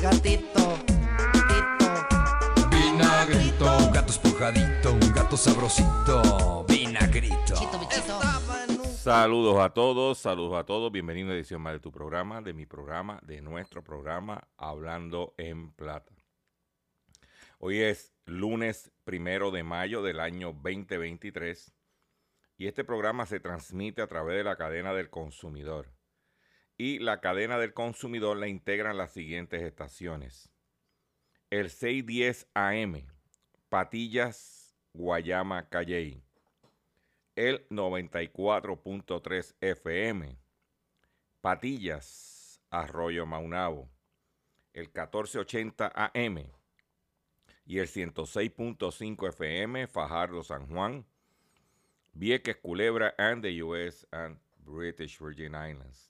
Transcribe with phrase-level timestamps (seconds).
[0.00, 0.78] Gatito.
[1.22, 2.68] gatito.
[2.70, 7.54] vinagrito, Un gato espujadito, un gato sabrosito, vinagrito.
[7.54, 8.18] Chito, bichito.
[8.96, 10.90] Saludos a todos, saludos a todos.
[10.90, 15.72] Bienvenido a edición más de tu programa, de mi programa, de nuestro programa Hablando en
[15.72, 16.14] Plata.
[17.58, 21.74] Hoy es lunes primero de mayo del año 2023
[22.56, 25.99] y este programa se transmite a través de la cadena del consumidor.
[26.80, 30.48] Y la cadena del consumidor la integran las siguientes estaciones.
[31.50, 33.06] El 610 AM,
[33.68, 36.22] Patillas, Guayama, Calley
[37.36, 40.38] el 94.3 FM,
[41.42, 43.90] Patillas, Arroyo Maunabo,
[44.72, 46.38] el 1480 AM
[47.66, 51.04] y el 106.5 FM, Fajardo San Juan,
[52.14, 56.09] Vieques, Culebra, and the US and British Virgin Islands.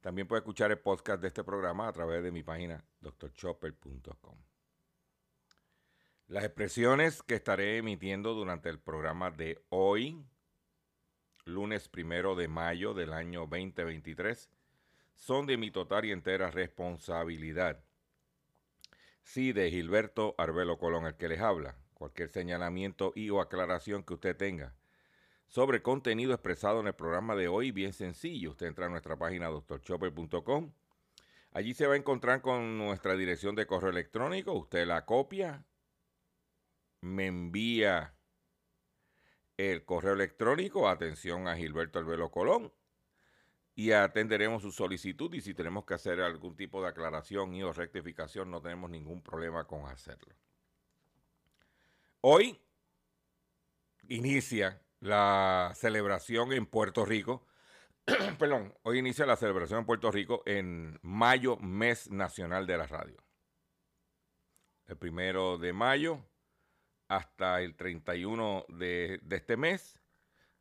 [0.00, 4.38] También puedes escuchar el podcast de este programa a través de mi página drchopper.com.
[6.28, 10.24] Las expresiones que estaré emitiendo durante el programa de hoy,
[11.44, 14.48] lunes primero de mayo del año 2023,
[15.16, 17.84] son de mi total y entera responsabilidad.
[19.22, 21.76] Sí, de Gilberto Arbelo Colón, el que les habla.
[21.92, 24.74] Cualquier señalamiento y o aclaración que usted tenga
[25.50, 28.50] sobre contenido expresado en el programa de hoy, bien sencillo.
[28.50, 30.72] Usted entra a nuestra página doctorchopper.com.
[31.50, 34.52] Allí se va a encontrar con nuestra dirección de correo electrónico.
[34.52, 35.66] Usted la copia,
[37.00, 38.14] me envía
[39.56, 42.72] el correo electrónico, atención a Gilberto Albelo Colón,
[43.74, 47.72] y atenderemos su solicitud y si tenemos que hacer algún tipo de aclaración y o
[47.72, 50.32] rectificación, no tenemos ningún problema con hacerlo.
[52.20, 52.60] Hoy
[54.06, 57.46] inicia la celebración en Puerto Rico,
[58.38, 63.16] perdón, hoy inicia la celebración en Puerto Rico en mayo, mes nacional de la radio.
[64.86, 66.24] El primero de mayo
[67.08, 70.00] hasta el 31 de, de este mes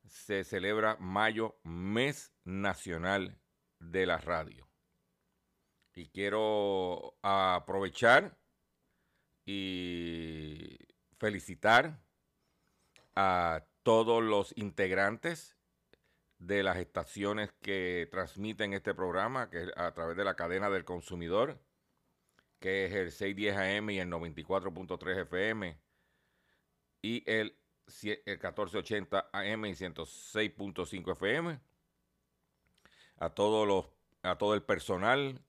[0.05, 3.39] se celebra mayo, mes nacional
[3.79, 4.67] de la radio.
[5.93, 8.37] Y quiero aprovechar
[9.45, 10.77] y
[11.17, 11.99] felicitar
[13.15, 15.55] a todos los integrantes
[16.39, 20.85] de las estaciones que transmiten este programa, que es a través de la cadena del
[20.85, 21.59] consumidor,
[22.59, 25.79] que es el 610 AM y el 94.3 FM
[27.01, 27.57] y el,
[28.03, 31.59] el 1480 AM y 106.5 FM.
[33.17, 33.85] A todos los,
[34.23, 35.41] a todo el personal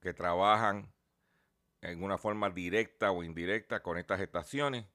[0.00, 0.92] que trabajan
[1.80, 4.86] en una forma directa o indirecta con estas estaciones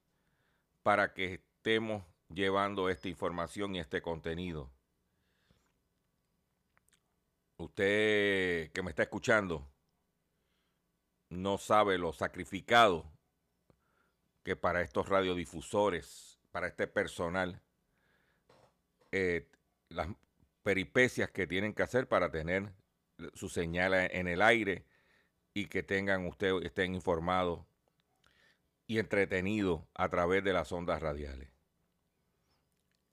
[0.83, 4.71] para que estemos llevando esta información y este contenido.
[7.57, 9.71] Usted que me está escuchando
[11.29, 13.09] no sabe lo sacrificado
[14.43, 17.61] que para estos radiodifusores, para este personal,
[19.11, 19.47] eh,
[19.89, 20.07] las
[20.63, 22.73] peripecias que tienen que hacer para tener
[23.33, 24.85] su señal en el aire
[25.53, 27.65] y que tengan ustedes estén informados
[28.87, 31.49] y entretenidos a través de las ondas radiales.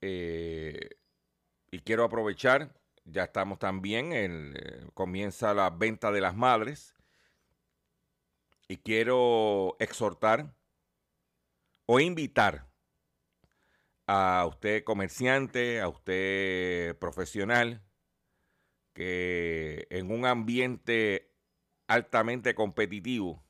[0.00, 0.90] Eh,
[1.70, 2.78] y quiero aprovechar
[3.10, 6.94] ya estamos también, en, eh, comienza la venta de las madres.
[8.68, 10.54] Y quiero exhortar
[11.86, 12.68] o invitar
[14.06, 17.82] a usted comerciante, a usted profesional,
[18.92, 21.32] que en un ambiente
[21.86, 23.42] altamente competitivo,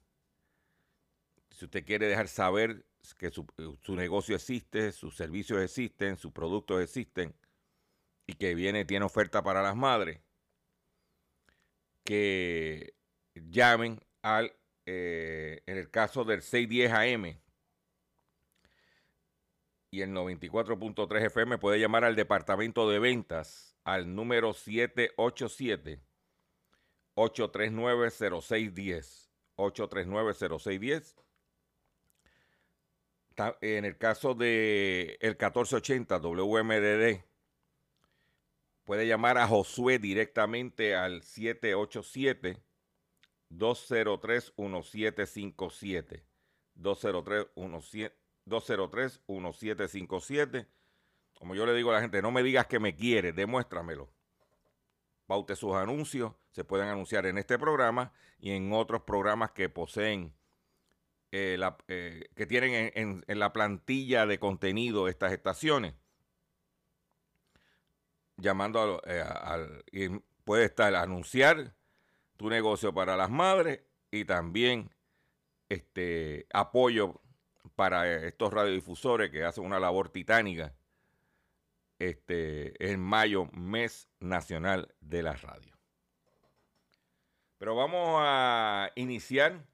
[1.50, 3.46] si usted quiere dejar saber que su,
[3.80, 7.34] su negocio existe, sus servicios existen, sus productos existen
[8.26, 10.20] y que viene, tiene oferta para las madres,
[12.04, 12.94] que
[13.34, 14.52] llamen al,
[14.86, 17.38] eh, en el caso del 610 AM
[19.90, 26.02] y el 94.3 FM, puede llamar al departamento de ventas al número 787
[27.18, 29.28] 839-0610.
[29.56, 31.16] 839-0610.
[33.60, 37.22] En el caso de el 1480 WMDD,
[38.84, 42.58] puede llamar a Josué directamente al 787
[43.50, 46.24] 203 1757.
[46.74, 47.46] 203
[48.44, 50.66] 203 1757.
[51.38, 54.10] Como yo le digo a la gente, no me digas que me quieres, demuéstramelo.
[55.26, 60.34] Paute sus anuncios, se pueden anunciar en este programa y en otros programas que poseen,
[61.30, 65.94] eh, eh, que tienen en, la plantilla de contenido estas estaciones.
[68.36, 69.84] Llamando eh, al,
[70.44, 71.74] puede estar anunciar
[72.36, 73.80] tu negocio para las madres
[74.10, 74.90] y también
[75.68, 77.20] este apoyo
[77.76, 80.74] para estos radiodifusores que hacen una labor titánica
[81.98, 85.76] este, en mayo, mes nacional de la radio.
[87.58, 89.66] Pero vamos a iniciar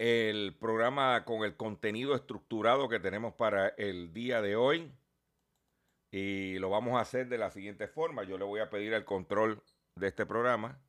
[0.00, 4.90] el programa con el contenido estructurado que tenemos para el día de hoy.
[6.10, 8.24] Y lo vamos a hacer de la siguiente forma.
[8.24, 9.62] Yo le voy a pedir al control
[9.96, 10.80] de este programa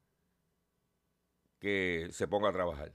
[1.59, 2.93] que se ponga a trabajar.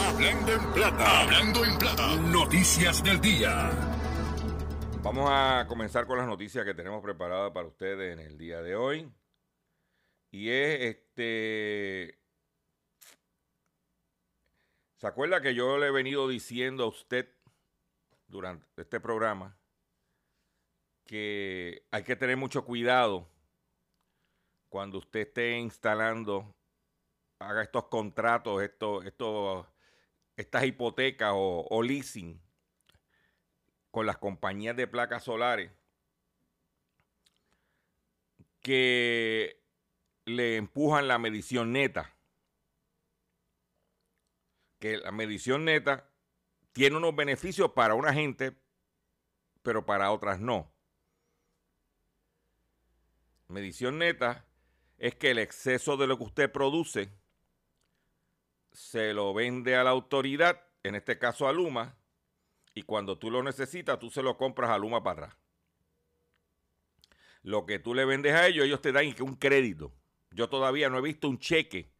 [0.00, 3.70] Hablando en plata, hablando en plata, noticias del día.
[5.02, 8.74] Vamos a comenzar con las noticias que tenemos preparadas para ustedes en el día de
[8.74, 9.12] hoy.
[10.30, 12.25] Y es este.
[15.06, 17.28] ¿Se acuerda que yo le he venido diciendo a usted
[18.26, 19.56] durante este programa
[21.04, 23.28] que hay que tener mucho cuidado
[24.68, 26.52] cuando usted esté instalando,
[27.38, 29.64] haga estos contratos, estos, estos,
[30.36, 32.42] estas hipotecas o, o leasing
[33.92, 35.70] con las compañías de placas solares
[38.60, 39.62] que
[40.24, 42.15] le empujan la medición neta.
[44.78, 46.10] Que la medición neta
[46.72, 48.54] tiene unos beneficios para una gente,
[49.62, 50.70] pero para otras no.
[53.48, 54.44] Medición neta
[54.98, 57.10] es que el exceso de lo que usted produce
[58.72, 61.96] se lo vende a la autoridad, en este caso a Luma,
[62.74, 65.38] y cuando tú lo necesitas, tú se lo compras a Luma para atrás.
[67.42, 69.94] Lo que tú le vendes a ellos, ellos te dan un crédito.
[70.30, 71.95] Yo todavía no he visto un cheque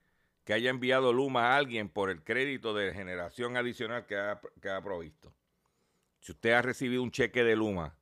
[0.46, 4.70] que haya enviado Luma a alguien por el crédito de generación adicional que ha, que
[4.70, 5.34] ha provisto.
[6.20, 7.98] Si usted ha recibido un cheque de Luma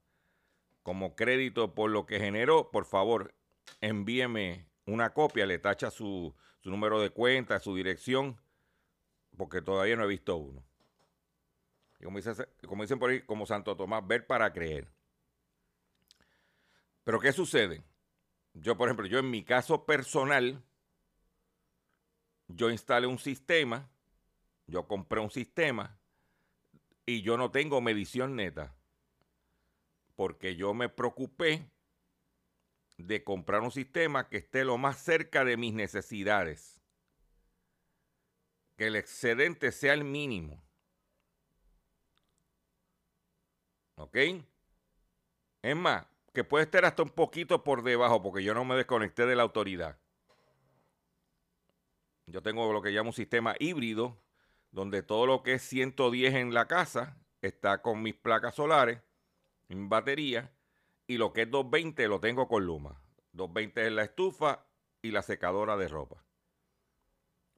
[0.82, 3.34] como crédito por lo que generó, por favor,
[3.80, 8.38] envíeme una copia, le tacha su, su número de cuenta, su dirección,
[9.38, 10.62] porque todavía no he visto uno.
[11.98, 14.86] Y como, dice, como dicen por ahí, como Santo Tomás, ver para creer.
[17.04, 17.82] Pero ¿qué sucede?
[18.52, 20.62] Yo, por ejemplo, yo en mi caso personal,
[22.48, 23.88] yo instalé un sistema,
[24.66, 25.98] yo compré un sistema
[27.06, 28.74] y yo no tengo medición neta.
[30.16, 31.68] Porque yo me preocupé
[32.98, 36.80] de comprar un sistema que esté lo más cerca de mis necesidades.
[38.76, 40.62] Que el excedente sea el mínimo.
[43.96, 44.16] ¿Ok?
[45.62, 49.24] Es más, que puede estar hasta un poquito por debajo, porque yo no me desconecté
[49.24, 49.98] de la autoridad.
[52.26, 54.18] Yo tengo lo que llamo un sistema híbrido,
[54.70, 59.00] donde todo lo que es 110 en la casa está con mis placas solares,
[59.68, 60.52] mi batería,
[61.06, 63.00] y lo que es 220 lo tengo con Luma.
[63.32, 64.66] 220 es la estufa
[65.02, 66.24] y la secadora de ropa.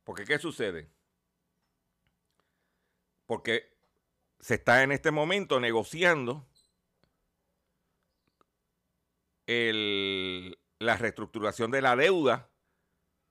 [0.04, 0.90] Porque ¿qué sucede?
[3.26, 3.72] Porque
[4.40, 6.46] se está en este momento negociando
[9.46, 12.50] la reestructuración de la deuda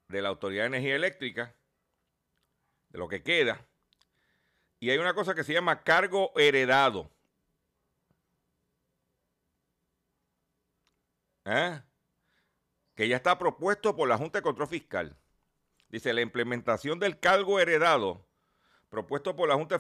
[0.08, 1.56] de la Autoridad de Energía Eléctrica,
[2.90, 3.66] de lo que queda.
[4.80, 7.10] Y hay una cosa que se llama cargo heredado.
[11.46, 11.82] ¿eh?
[12.96, 15.16] que ya está propuesto por la Junta de Control Fiscal.
[15.90, 18.26] Dice, la implementación del cargo heredado
[18.90, 19.80] propuesto por la Junta,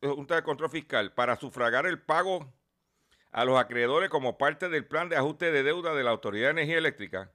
[0.00, 2.52] Junta de Control Fiscal para sufragar el pago
[3.30, 6.52] a los acreedores como parte del plan de ajuste de deuda de la Autoridad de
[6.52, 7.30] Energía Eléctrica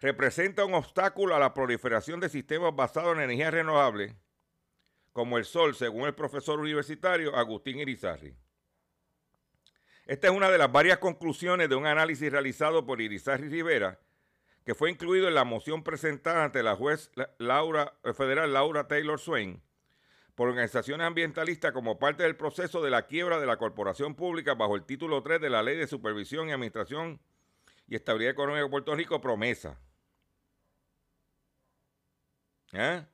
[0.00, 4.14] representa un obstáculo a la proliferación de sistemas basados en energías renovables
[5.12, 8.36] como el sol, según el profesor universitario Agustín Irizarri.
[10.04, 13.98] Esta es una de las varias conclusiones de un análisis realizado por Irizarri Rivera,
[14.64, 19.62] que fue incluido en la moción presentada ante la juez eh, federal Laura Taylor Swain
[20.34, 24.76] por organizaciones ambientalistas como parte del proceso de la quiebra de la corporación pública bajo
[24.76, 27.20] el título 3 de la Ley de Supervisión y Administración
[27.88, 29.80] y Estabilidad Económica de Puerto Rico, promesa.
[32.72, 33.04] ¿Eh?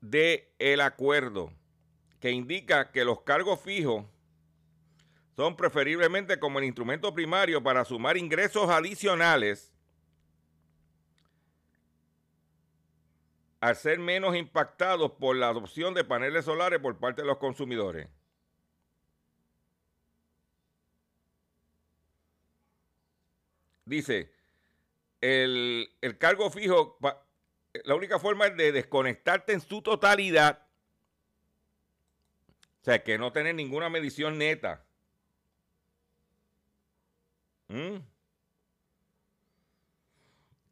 [0.00, 1.52] de el acuerdo,
[2.18, 4.06] que indica que los cargos fijos
[5.36, 9.72] son preferiblemente como el instrumento primario para sumar ingresos adicionales
[13.60, 18.08] al ser menos impactados por la adopción de paneles solares por parte de los consumidores.
[23.92, 24.32] Dice,
[25.20, 26.96] el, el cargo fijo,
[27.84, 30.66] la única forma es de desconectarte en su totalidad,
[32.80, 34.82] o sea, que no tener ninguna medición neta.
[37.68, 37.98] ¿Mm?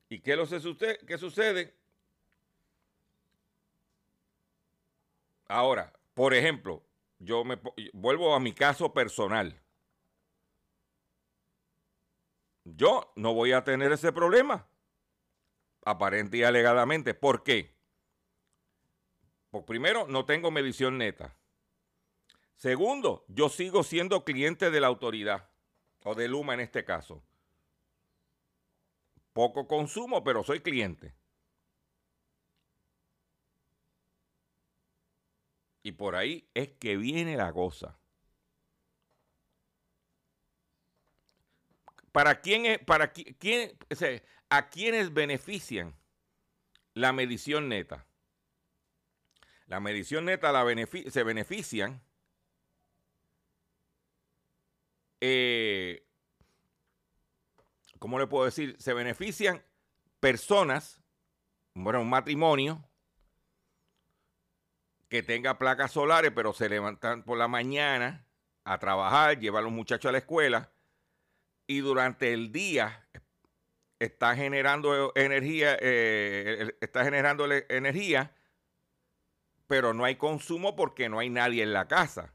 [0.09, 1.77] ¿Y qué, lo sucede, qué sucede?
[5.47, 6.83] Ahora, por ejemplo,
[7.19, 7.59] yo me
[7.93, 9.61] vuelvo a mi caso personal.
[12.77, 14.67] Yo no voy a tener ese problema,
[15.85, 17.15] aparente y alegadamente.
[17.15, 17.75] ¿Por qué?
[19.51, 21.37] Pues primero, no tengo medición neta.
[22.57, 25.49] Segundo, yo sigo siendo cliente de la autoridad,
[26.05, 27.23] o de Luma en este caso.
[29.33, 31.15] Poco consumo, pero soy cliente.
[35.83, 38.00] Y por ahí es que viene la cosa.
[42.13, 43.77] ¿Para quién es, para qui- quién,
[44.49, 45.95] a quiénes benefician
[46.95, 48.07] la medición neta?
[49.67, 50.65] La medición neta la
[51.11, 52.03] se benefician
[55.21, 56.05] eh,
[58.01, 58.75] ¿cómo le puedo decir?
[58.81, 59.63] Se benefician
[60.19, 61.01] personas,
[61.75, 62.85] bueno, un matrimonio
[65.09, 68.27] que tenga placas solares, pero se levantan por la mañana
[68.65, 70.73] a trabajar, llevan a los muchachos a la escuela
[71.71, 73.07] y durante el día
[74.01, 78.35] está generando energía, eh, está generando energía,
[79.69, 82.35] pero no hay consumo porque no hay nadie en la casa.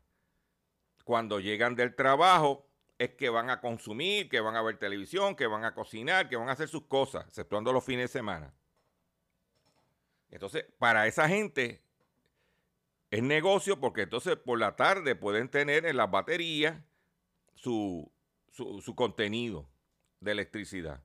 [1.03, 2.65] Cuando llegan del trabajo
[2.97, 6.37] es que van a consumir, que van a ver televisión, que van a cocinar, que
[6.37, 8.53] van a hacer sus cosas, exceptuando los fines de semana.
[10.29, 11.83] Entonces, para esa gente
[13.11, 16.81] es negocio porque entonces por la tarde pueden tener en las baterías
[17.53, 18.09] su,
[18.55, 19.69] su, contenido
[20.19, 21.03] de electricidad.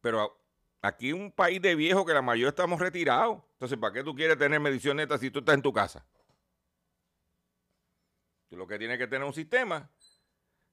[0.00, 0.38] Pero
[0.82, 3.42] aquí un país de viejos que la mayoría estamos retirados.
[3.52, 6.06] Entonces, ¿para qué tú quieres tener medición neta si tú estás en tu casa?
[8.48, 9.90] Tú lo que tienes que tener un sistema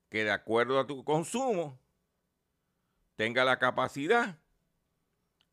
[0.09, 1.79] que de acuerdo a tu consumo
[3.15, 4.37] tenga la capacidad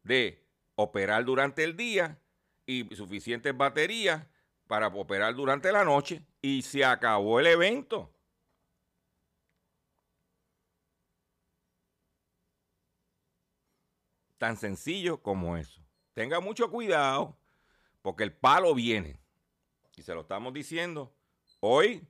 [0.02, 0.44] de
[0.74, 2.20] operar durante el día
[2.66, 4.26] y suficientes baterías
[4.66, 8.12] para operar durante la noche y se acabó el evento.
[14.42, 15.80] Tan sencillo como eso.
[16.14, 17.38] Tenga mucho cuidado
[18.02, 19.20] porque el palo viene.
[19.94, 21.14] y se lo estamos diciendo,
[21.60, 22.04] hoy,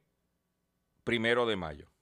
[1.04, 1.92] primero de mayo.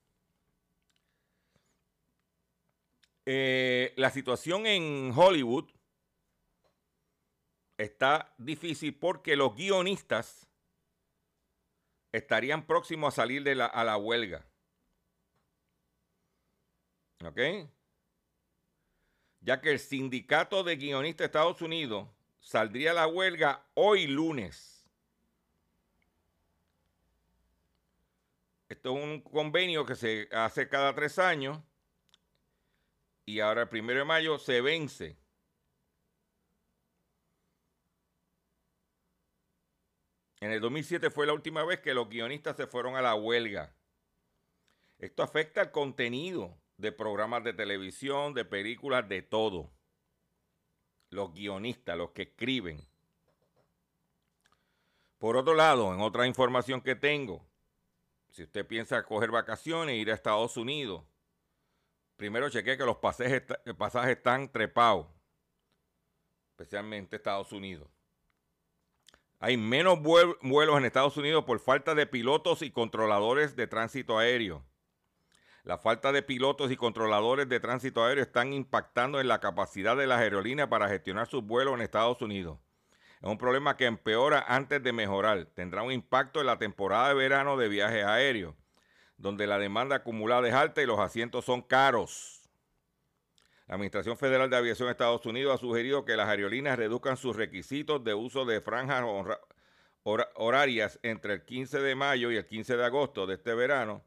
[3.27, 5.69] Eh, la situación en Hollywood
[7.77, 10.47] está difícil porque los guionistas
[12.13, 14.47] estarían próximos a salir de la, a la huelga.
[17.25, 17.41] ¿Ok?
[19.41, 22.09] Ya que el sindicato de guionistas de Estados Unidos
[22.41, 24.85] saldría a la huelga hoy lunes.
[28.69, 31.59] Esto es un convenio que se hace cada tres años
[33.25, 35.17] y ahora el primero de mayo se vence.
[40.41, 43.75] En el 2007 fue la última vez que los guionistas se fueron a la huelga.
[44.99, 49.71] Esto afecta al contenido de programas de televisión, de películas, de todo.
[51.11, 52.87] Los guionistas, los que escriben.
[55.19, 57.45] Por otro lado, en otra información que tengo,
[58.31, 61.03] si usted piensa coger vacaciones e ir a Estados Unidos,
[62.17, 63.43] primero chequee que los pasajes,
[63.77, 65.07] pasajes están trepados,
[66.53, 67.89] especialmente Estados Unidos.
[69.41, 74.65] Hay menos vuelos en Estados Unidos por falta de pilotos y controladores de tránsito aéreo.
[75.63, 80.07] La falta de pilotos y controladores de tránsito aéreo están impactando en la capacidad de
[80.07, 82.59] las aerolíneas para gestionar sus vuelos en Estados Unidos.
[83.21, 85.45] Es un problema que empeora antes de mejorar.
[85.55, 88.55] Tendrá un impacto en la temporada de verano de viajes aéreos,
[89.19, 92.49] donde la demanda acumulada es alta y los asientos son caros.
[93.67, 97.37] La Administración Federal de Aviación de Estados Unidos ha sugerido que las aerolíneas reduzcan sus
[97.37, 99.05] requisitos de uso de franjas
[100.03, 104.03] horarias entre el 15 de mayo y el 15 de agosto de este verano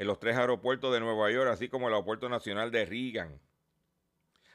[0.00, 3.38] en los tres aeropuertos de Nueva York, así como el Aeropuerto Nacional de Reagan.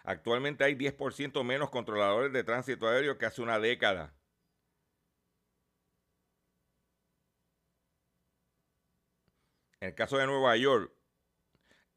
[0.04, 4.16] Actualmente hay 10% menos controladores de tránsito aéreo que hace una década.
[9.80, 10.92] En el caso de Nueva York,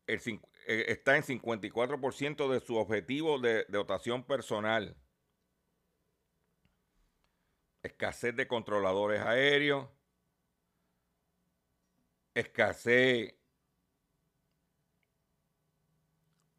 [0.06, 0.18] eh,
[0.66, 4.94] está en 54% de su objetivo de, dotación personal.
[7.82, 9.88] Escasez de controladores aéreos,
[12.34, 13.37] escasez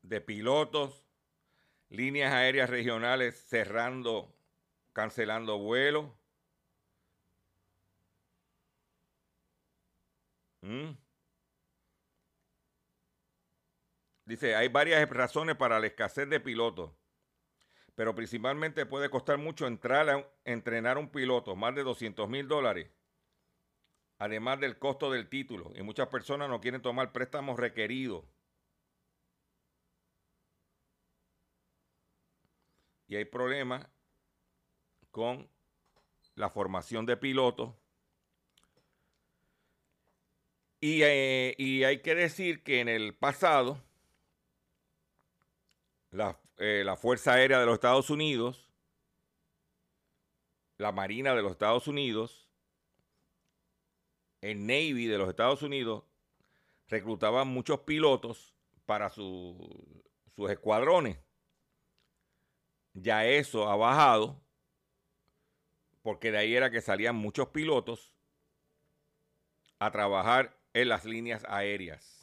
[0.09, 1.05] de pilotos,
[1.89, 4.35] líneas aéreas regionales cerrando,
[4.91, 6.11] cancelando vuelos.
[10.61, 10.97] ¿Mm?
[14.25, 16.91] Dice, hay varias razones para la escasez de pilotos,
[17.95, 22.91] pero principalmente puede costar mucho entrar a entrenar un piloto, más de 200 mil dólares,
[24.19, 28.25] además del costo del título, y muchas personas no quieren tomar préstamos requeridos.
[33.09, 33.85] Y hay problemas
[35.09, 35.49] con
[36.35, 37.73] la formación de pilotos.
[40.79, 43.81] Y, eh, y hay que decir que en el pasado,
[46.57, 48.71] eh, la, Fuerza Aérea de los Estados Unidos,
[50.77, 52.47] la Marina de los Estados Unidos,
[54.41, 56.03] el Navy de los Estados Unidos
[56.87, 58.53] reclutaban muchos pilotos
[58.85, 59.57] para sus
[60.47, 61.17] escuadrones.
[62.93, 64.41] Ya eso ha bajado
[66.01, 68.13] porque de ahí era que salían muchos pilotos
[69.79, 72.19] a trabajar en las líneas aéreas.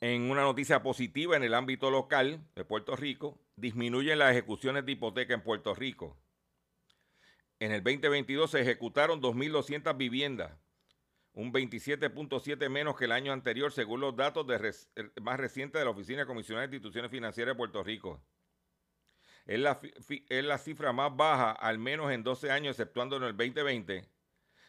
[0.00, 4.92] En una noticia positiva en el ámbito local de Puerto Rico, disminuyen las ejecuciones de
[4.92, 6.16] hipoteca en Puerto Rico.
[7.58, 10.52] En el 2022 se ejecutaron 2.200 viviendas,
[11.38, 14.44] un 27.7 menos que el año anterior, según los datos
[15.22, 18.20] más recientes de la Oficina de Comisiones de Instituciones Financieras de Puerto Rico.
[19.46, 19.78] Es la,
[20.28, 24.04] es la cifra más baja, al menos en 12 años, exceptuando en el 2020,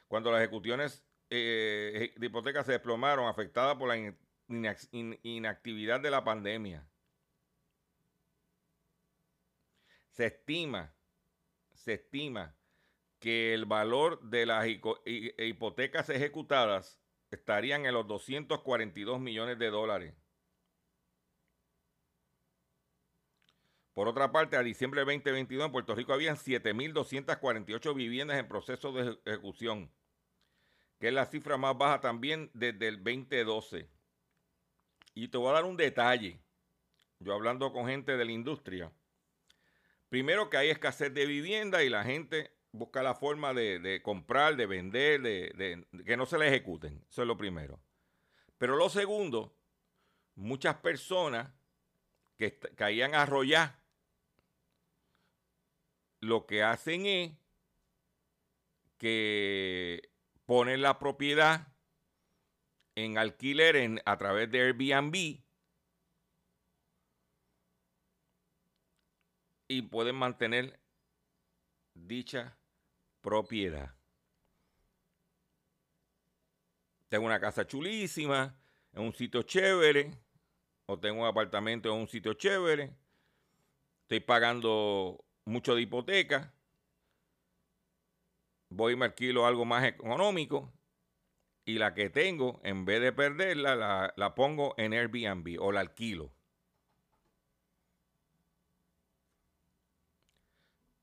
[0.07, 4.13] cuando las ejecuciones eh, de hipoteca se desplomaron, afectadas por la
[5.23, 6.87] inactividad de la pandemia.
[10.11, 10.93] Se estima,
[11.73, 12.58] se estima
[13.19, 16.99] que el valor de las hipotecas ejecutadas
[17.31, 20.15] estarían en los 242 millones de dólares.
[23.93, 28.93] Por otra parte, a diciembre de 2022 en Puerto Rico habían 7.248 viviendas en proceso
[28.93, 29.91] de ejecución,
[30.99, 33.89] que es la cifra más baja también desde el 2012.
[35.15, 36.39] Y te voy a dar un detalle.
[37.19, 38.89] Yo hablando con gente de la industria.
[40.07, 44.65] Primero que hay escasez de vivienda y la gente busca la forma de, comprar, de
[44.65, 47.03] vender, de, que no se le ejecuten.
[47.09, 47.79] Eso es lo primero.
[48.57, 49.55] Pero lo segundo,
[50.35, 51.51] muchas personas
[52.37, 53.79] que caían a arrollar
[56.21, 57.31] lo que hacen es
[58.97, 60.11] que
[60.45, 61.67] ponen la propiedad
[62.95, 65.41] en alquiler en, a través de Airbnb
[69.69, 70.79] y pueden mantener
[71.93, 72.58] dicha
[73.21, 73.95] propiedad.
[77.09, 78.55] Tengo una casa chulísima,
[78.93, 80.11] en un sitio chévere,
[80.85, 82.95] o tengo un apartamento en un sitio chévere,
[84.03, 86.53] estoy pagando mucho de hipoteca,
[88.69, 90.71] voy y me alquilo algo más económico
[91.65, 95.81] y la que tengo, en vez de perderla, la, la pongo en Airbnb o la
[95.81, 96.31] alquilo.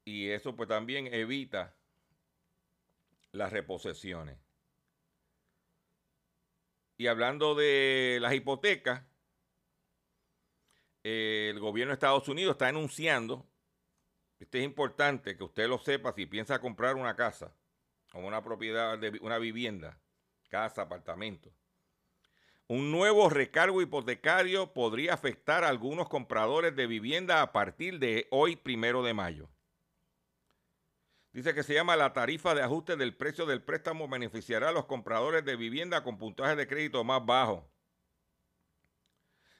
[0.05, 1.77] Y eso pues también evita
[3.37, 4.39] las reposesiones.
[6.97, 9.03] Y hablando de las hipotecas,
[11.03, 13.47] el gobierno de Estados Unidos está anunciando,
[14.41, 17.55] esto es importante que usted lo sepa si piensa comprar una casa
[18.13, 20.01] o una propiedad de una vivienda,
[20.49, 21.53] casa, apartamento.
[22.69, 28.57] Un nuevo recargo hipotecario podría afectar a algunos compradores de vivienda a partir de hoy,
[28.57, 29.49] primero de mayo.
[31.37, 34.87] Dice que se llama la tarifa de ajuste del precio del préstamo beneficiará a los
[34.87, 37.71] compradores de vivienda con puntaje de crédito más bajo.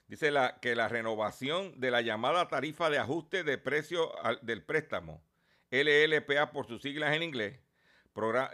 [0.07, 4.11] Dice que la renovación de la llamada tarifa de ajuste de precio
[4.41, 5.23] del préstamo,
[5.71, 7.61] LLPA por sus siglas en inglés,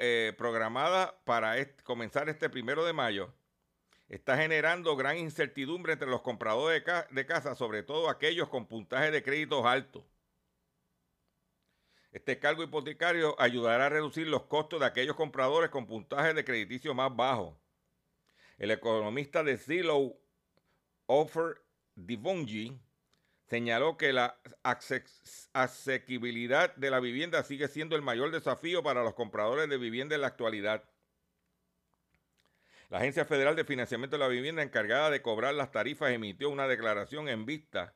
[0.01, 1.55] eh, programada para
[1.85, 3.33] comenzar este primero de mayo,
[4.09, 9.13] está generando gran incertidumbre entre los compradores de, de casa, sobre todo aquellos con puntaje
[9.13, 10.03] de créditos altos.
[12.13, 16.93] Este cargo hipotecario ayudará a reducir los costos de aquellos compradores con puntaje de crediticio
[16.93, 17.59] más bajo.
[18.59, 20.21] El economista de Zillow,
[21.07, 21.63] Offer
[21.95, 22.79] Divongi,
[23.49, 24.39] señaló que la
[25.55, 30.21] asequibilidad de la vivienda sigue siendo el mayor desafío para los compradores de vivienda en
[30.21, 30.85] la actualidad.
[32.91, 36.69] La Agencia Federal de Financiamiento de la Vivienda, encargada de cobrar las tarifas, emitió una
[36.69, 37.95] declaración en vista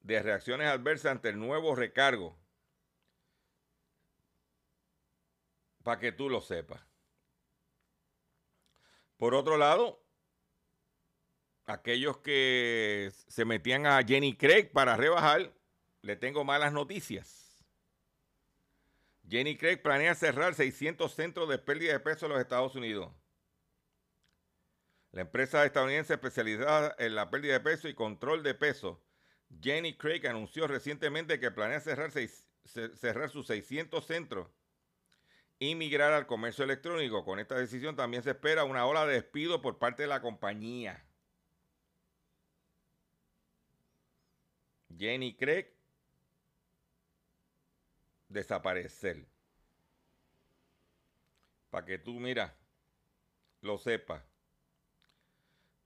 [0.00, 2.43] de reacciones adversas ante el nuevo recargo
[5.84, 6.80] para que tú lo sepas.
[9.16, 10.02] Por otro lado,
[11.66, 15.54] aquellos que se metían a Jenny Craig para rebajar,
[16.02, 17.64] le tengo malas noticias.
[19.28, 23.12] Jenny Craig planea cerrar 600 centros de pérdida de peso en los Estados Unidos.
[25.12, 29.02] La empresa estadounidense especializada en la pérdida de peso y control de peso,
[29.62, 32.10] Jenny Craig, anunció recientemente que planea cerrar,
[33.30, 34.48] sus 600 centros
[35.58, 37.24] y migrar al comercio electrónico.
[37.24, 41.04] Con esta decisión también se espera una ola de despido por parte de la compañía.
[44.96, 45.66] Jenny Craig
[48.28, 49.26] desaparecer.
[51.70, 52.56] Para que tú, mira,
[53.60, 54.22] lo sepas.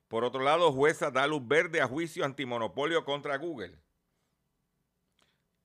[0.09, 3.79] Por otro lado, jueza da luz verde a juicio antimonopolio contra Google.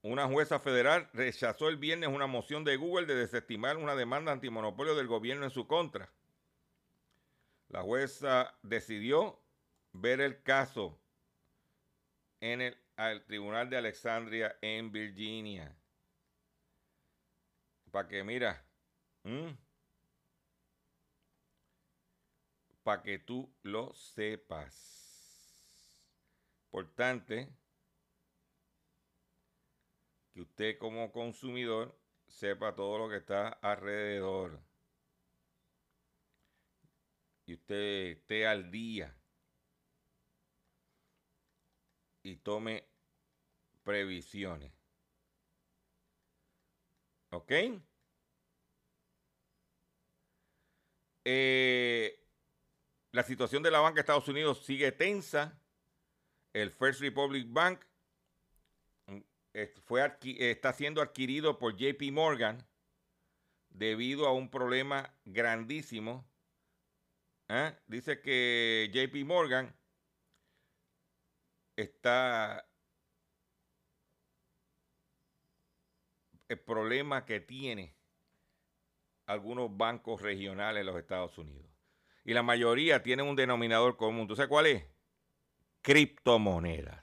[0.04, 4.96] Una jueza federal rechazó el viernes una moción de Google de desestimar una demanda antimonopolio
[4.96, 6.12] del gobierno en su contra.
[7.70, 9.40] La jueza decidió
[9.94, 11.00] ver el caso
[12.42, 15.74] en el Tribunal de Alexandria en Virginia.
[17.90, 18.62] Para que, mira,
[22.84, 25.00] para que tú lo sepas.
[26.66, 27.63] Importante
[30.34, 31.96] que usted como consumidor
[32.28, 34.60] sepa todo lo que está alrededor.
[37.46, 39.16] Y usted esté al día.
[42.24, 42.88] Y tome
[43.84, 44.72] previsiones.
[47.32, 47.52] ¿Ok?
[51.26, 52.28] Eh,
[53.12, 55.60] la situación de la banca de Estados Unidos sigue tensa.
[56.54, 57.84] El First Republic Bank
[59.86, 62.66] fue está siendo adquirido por JP Morgan
[63.70, 66.26] debido a un problema grandísimo.
[67.50, 67.76] ¿eh?
[67.88, 69.76] Dice que JP Morgan
[71.76, 72.68] está
[76.48, 77.96] el problema que tiene
[79.26, 81.72] algunos bancos regionales en los Estados Unidos.
[82.26, 84.28] Y la mayoría tienen un denominador común.
[84.28, 84.86] ¿Tú sabes cuál es?
[85.82, 87.03] Criptomonedas.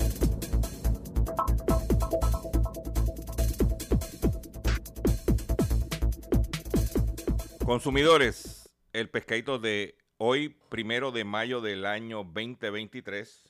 [7.71, 13.49] Consumidores, el pescadito de hoy, primero de mayo del año 2023,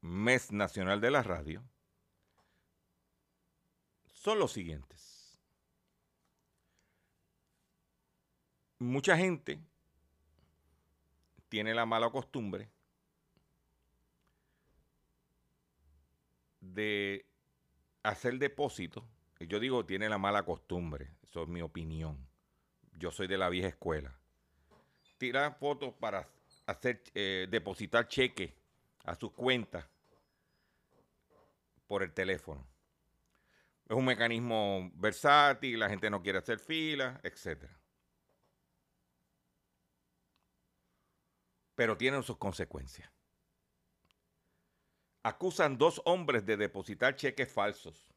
[0.00, 1.62] mes nacional de la radio,
[4.12, 5.38] son los siguientes.
[8.80, 9.60] Mucha gente
[11.48, 12.68] tiene la mala costumbre
[16.58, 17.24] de
[18.02, 19.04] hacer depósitos.
[19.38, 22.27] Yo digo tiene la mala costumbre, eso es mi opinión.
[22.98, 24.12] Yo soy de la vieja escuela.
[25.18, 26.28] Tirar fotos para
[26.66, 28.52] hacer eh, depositar cheques
[29.04, 29.86] a sus cuentas
[31.86, 32.66] por el teléfono.
[33.88, 37.64] Es un mecanismo versátil, la gente no quiere hacer fila, etc.
[41.74, 43.10] Pero tienen sus consecuencias.
[45.22, 48.07] Acusan dos hombres de depositar cheques falsos.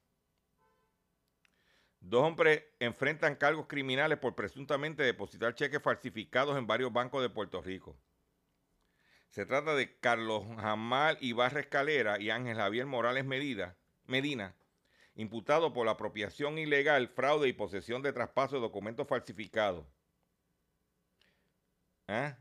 [2.02, 7.62] Dos hombres enfrentan cargos criminales por presuntamente depositar cheques falsificados en varios bancos de Puerto
[7.62, 7.96] Rico.
[9.30, 14.58] Se trata de Carlos Jamal Ibarra Escalera y Ángel Javier Morales Medina,
[15.16, 19.86] imputados por la apropiación ilegal, fraude y posesión de traspaso de documentos falsificados.
[22.08, 22.38] ¿Ah?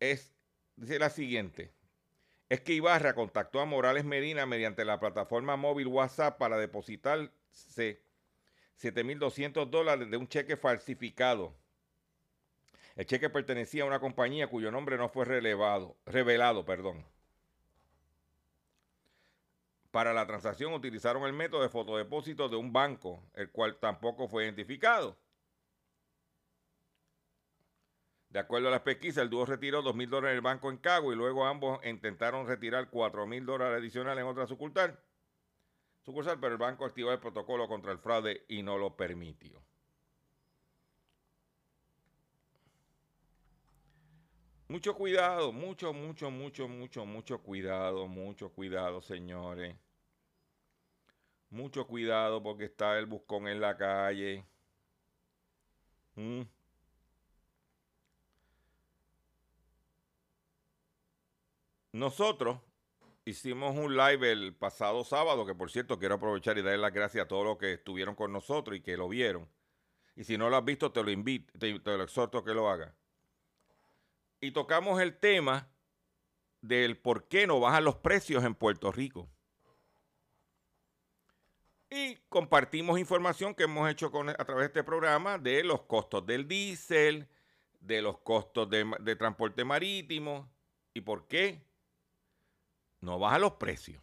[0.00, 0.34] Es,
[0.76, 1.72] dice la siguiente
[2.52, 8.02] es que Ibarra contactó a Morales Medina mediante la plataforma móvil WhatsApp para depositarse
[8.78, 11.54] 7.200 dólares de un cheque falsificado.
[12.94, 16.66] El cheque pertenecía a una compañía cuyo nombre no fue relevado, revelado.
[16.66, 17.06] Perdón.
[19.90, 24.44] Para la transacción utilizaron el método de fotodepósito de un banco, el cual tampoco fue
[24.44, 25.16] identificado.
[28.32, 31.12] De acuerdo a las pesquisas, el dúo retiró dos mil dólares del banco en Cago
[31.12, 34.98] y luego ambos intentaron retirar cuatro mil dólares adicionales en otra sucursal.
[36.00, 39.60] Sucursal, pero el banco activó el protocolo contra el fraude y no lo permitió.
[44.68, 49.76] Mucho cuidado, mucho, mucho, mucho, mucho, mucho cuidado, mucho cuidado, señores.
[51.50, 54.46] Mucho cuidado porque está el buscón en la calle.
[56.16, 56.42] Mm.
[61.92, 62.58] Nosotros
[63.26, 67.26] hicimos un live el pasado sábado, que por cierto quiero aprovechar y darle las gracias
[67.26, 69.46] a todos los que estuvieron con nosotros y que lo vieron.
[70.16, 72.68] Y si no lo has visto, te lo invito, te, lo exhorto a que lo
[72.70, 72.94] hagas.
[74.40, 75.68] Y tocamos el tema
[76.62, 79.28] del por qué no bajan los precios en Puerto Rico.
[81.90, 86.24] Y compartimos información que hemos hecho con, a través de este programa de los costos
[86.24, 87.28] del diésel,
[87.80, 90.50] de los costos de, de transporte marítimo
[90.94, 91.62] y por qué
[93.02, 94.02] no baja los precios.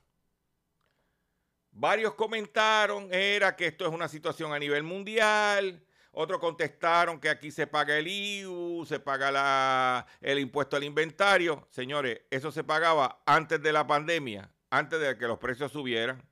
[1.71, 5.83] Varios comentaron, era que esto es una situación a nivel mundial.
[6.11, 11.67] Otros contestaron que aquí se paga el IU, se paga la, el impuesto al inventario.
[11.71, 16.27] Señores, eso se pagaba antes de la pandemia, antes de que los precios subieran.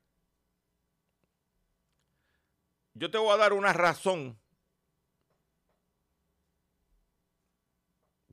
[2.92, 4.38] Yo te voy a dar una razón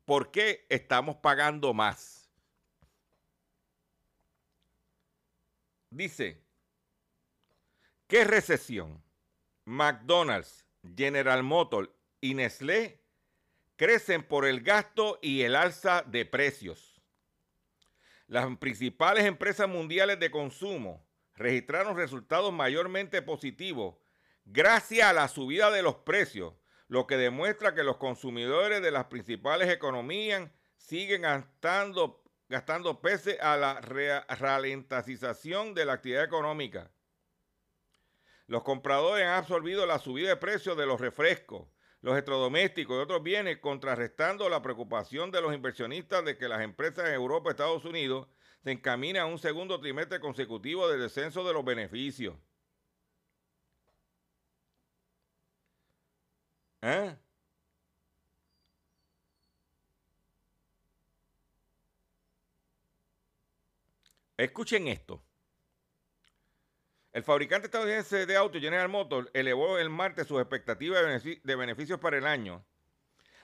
[0.03, 2.24] por qué estamos pagando más.
[5.95, 6.43] Dice,
[8.07, 9.01] ¿qué recesión?
[9.63, 13.01] McDonald's, General Motors y Nestlé
[13.77, 17.01] crecen por el gasto y el alza de precios.
[18.27, 23.95] Las principales empresas mundiales de consumo registraron resultados mayormente positivos
[24.43, 26.55] gracias a la subida de los precios,
[26.89, 33.57] lo que demuestra que los consumidores de las principales economías siguen gastando gastando pese a
[33.57, 36.91] la ralentización de la actividad económica.
[38.47, 41.67] Los compradores han absorbido la subida de precios de los refrescos,
[42.01, 47.07] los electrodomésticos y otros bienes, contrarrestando la preocupación de los inversionistas de que las empresas
[47.07, 48.27] en Europa y Estados Unidos
[48.63, 52.35] se encaminan a un segundo trimestre consecutivo de descenso de los beneficios.
[56.81, 57.15] ¿Eh?
[64.37, 65.23] Escuchen esto.
[67.13, 72.17] El fabricante estadounidense de autos General Motors elevó el martes sus expectativas de beneficios para
[72.17, 72.65] el año,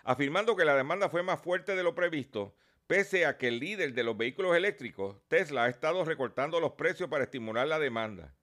[0.04, 2.56] afirmando que la demanda fue más fuerte de lo previsto,
[2.92, 7.08] Pese a que el líder de los vehículos eléctricos, Tesla, ha estado recortando los precios
[7.08, 8.36] para estimular la demanda.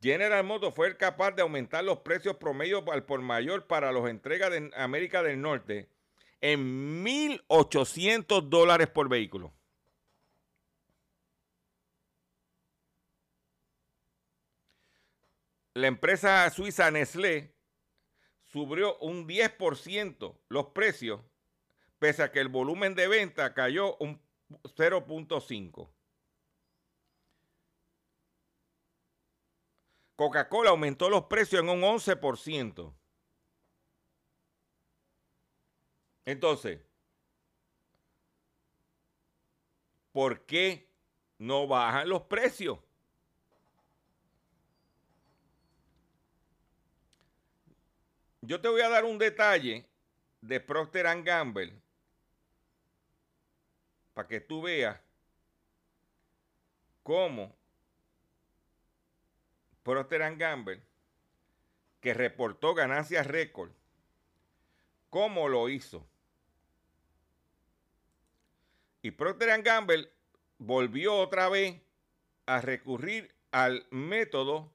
[0.00, 4.50] General Motors fue capaz de aumentar los precios promedio al por mayor para los entregas
[4.50, 5.90] de América del Norte
[6.40, 9.52] en 1.800 dólares por vehículo.
[15.74, 17.52] La empresa suiza Nestlé
[18.44, 21.20] subió un 10% los precios,
[21.98, 25.90] pese a que el volumen de venta cayó un 0.5%.
[30.14, 32.94] Coca-Cola aumentó los precios en un 11%.
[36.24, 36.80] Entonces,
[40.12, 40.88] ¿por qué
[41.38, 42.78] no bajan los precios?
[48.46, 49.88] Yo te voy a dar un detalle
[50.42, 51.72] de Procter Gamble
[54.12, 55.00] para que tú veas
[57.02, 57.56] cómo
[59.82, 60.82] Procter Gamble,
[62.00, 63.70] que reportó ganancias récord,
[65.08, 66.06] cómo lo hizo.
[69.00, 70.10] Y Procter Gamble
[70.58, 71.80] volvió otra vez
[72.46, 74.70] a recurrir al método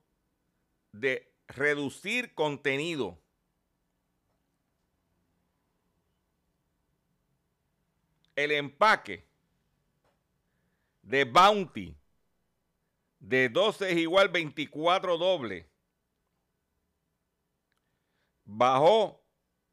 [0.91, 3.19] de reducir contenido.
[8.43, 9.27] El empaque
[11.01, 11.97] de Bounty
[13.19, 15.69] de 12 es igual 24 doble
[18.45, 19.21] bajó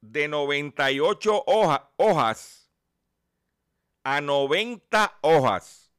[0.01, 2.71] de 98 hojas
[4.03, 5.93] a 90 hojas.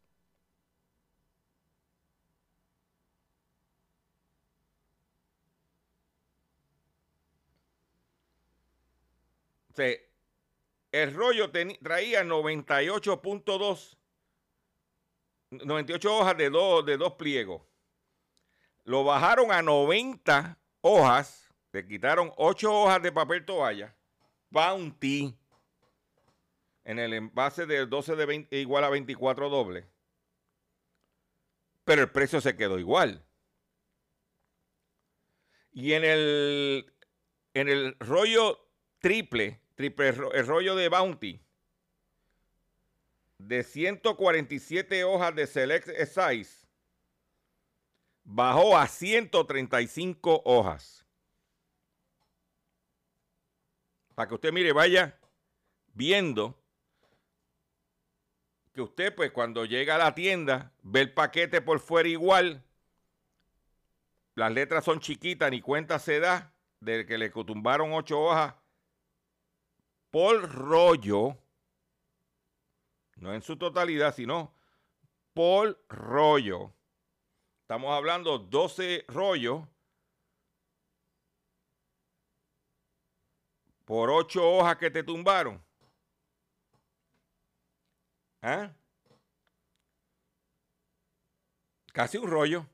[10.92, 13.98] El rollo traía 98.2,
[15.52, 17.62] 98 hojas de dos, pliegos.
[18.84, 23.96] Lo bajaron a 90 hojas, le quitaron 8 hojas de papel toalla,
[24.50, 25.38] Bounty,
[26.86, 29.86] en el envase de 12 de 20, igual a 24 doble.
[31.84, 33.26] Pero el precio se quedó igual.
[35.74, 38.58] Y en el rollo
[39.00, 41.40] triple, triple el rollo de Bounty
[43.38, 46.68] de 147 hojas de Select Size
[48.24, 51.06] bajó a 135 hojas.
[54.16, 55.16] Para que usted mire, vaya
[55.94, 56.60] viendo
[58.74, 62.64] que usted pues cuando llega a la tienda ve el paquete por fuera igual,
[64.34, 68.56] las letras son chiquitas, ni cuenta se da de que le tumbaron ocho hojas
[70.12, 71.38] por rollo,
[73.18, 74.54] no en su totalidad, sino
[75.34, 76.74] por rollo.
[77.62, 79.68] Estamos hablando 12 rollos
[83.86, 85.64] por 8 hojas que te tumbaron.
[88.42, 88.72] ¿Ah?
[91.94, 92.66] Casi un rollo.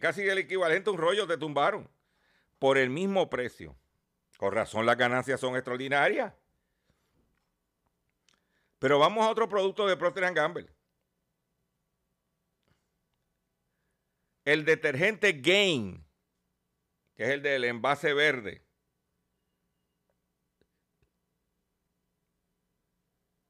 [0.00, 1.88] casi el equivalente a un rollo te tumbaron
[2.58, 3.76] por el mismo precio.
[4.42, 6.34] Con razón las ganancias son extraordinarias.
[8.80, 10.68] Pero vamos a otro producto de Procter Gamble.
[14.44, 16.04] El detergente Gain,
[17.14, 18.66] que es el del envase verde.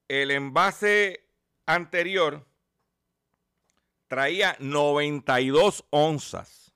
[0.07, 1.27] El envase
[1.65, 2.45] anterior
[4.07, 6.71] traía 92 onzas.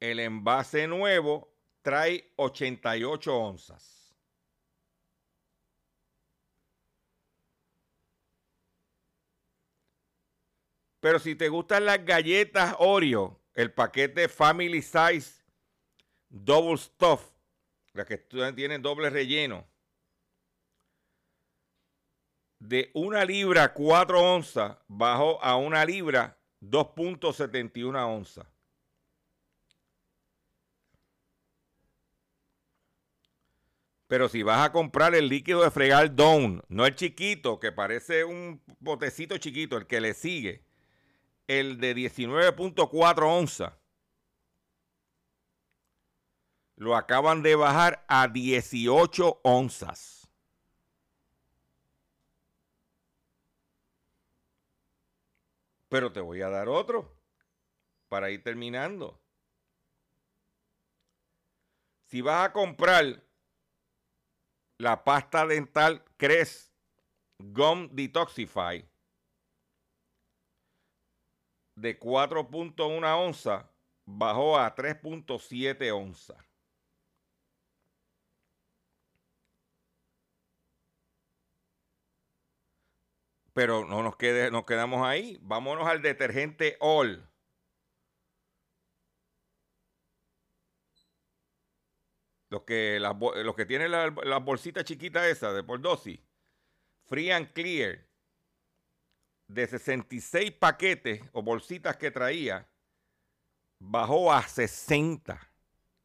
[0.00, 1.51] El envase nuevo
[1.82, 4.16] trae 88 onzas.
[11.00, 15.42] Pero si te gustan las galletas Oreo, el paquete Family Size
[16.28, 17.32] Double Stuff,
[17.92, 19.66] las que tienen doble relleno,
[22.60, 28.51] de una libra 4 onzas bajó a una libra 2.71 onzas.
[34.12, 38.24] Pero si vas a comprar el líquido de fregar Dawn, no el chiquito, que parece
[38.24, 40.66] un botecito chiquito, el que le sigue,
[41.46, 43.72] el de 19.4 onzas,
[46.76, 50.30] lo acaban de bajar a 18 onzas.
[55.88, 57.16] Pero te voy a dar otro
[58.10, 59.18] para ir terminando.
[62.04, 63.31] Si vas a comprar
[64.82, 66.72] la pasta dental Crest
[67.38, 68.84] Gum Detoxify
[71.76, 73.64] de 4.1 onzas
[74.04, 76.36] bajó a 3.7 onzas.
[83.52, 85.38] Pero no nos, quede, nos quedamos ahí.
[85.42, 87.31] Vámonos al detergente All.
[92.52, 96.20] Los que, las, los que tienen la- las bolsitas chiquitas esas de por dosis.
[97.06, 98.06] Free and Clear.
[99.48, 102.68] De 66 paquetes o bolsitas que traía,
[103.78, 105.40] bajó a 60.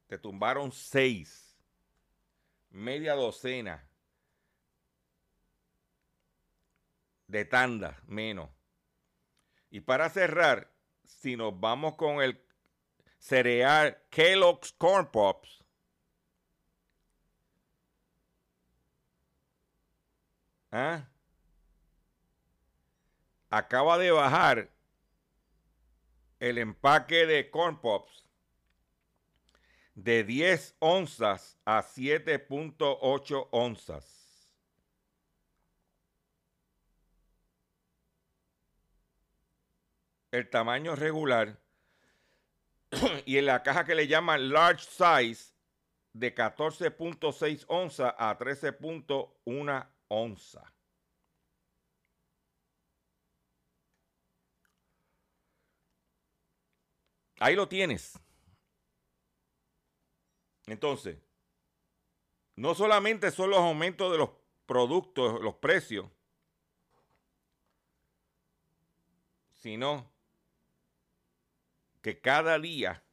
[0.06, 1.58] Te tumbaron 6.
[2.70, 3.84] Media docena.
[7.26, 8.48] de tanda menos.
[9.70, 10.72] Y para cerrar,
[11.04, 12.42] si nos vamos con el
[13.18, 15.62] cereal Kellogg's Corn Pops,
[20.70, 21.08] ¿ah?
[23.50, 24.70] acaba de bajar
[26.40, 28.28] el empaque de Corn Pops
[29.94, 34.18] de 10 onzas a 7.8 onzas.
[40.30, 41.58] el tamaño regular
[43.26, 45.54] y en la caja que le llaman large size
[46.12, 50.74] de 14.6 onzas a 13.1 onza.
[57.40, 58.18] Ahí lo tienes.
[60.66, 61.18] Entonces,
[62.56, 64.30] no solamente son los aumentos de los
[64.66, 66.10] productos, los precios,
[69.54, 70.12] sino
[72.02, 73.04] que cada día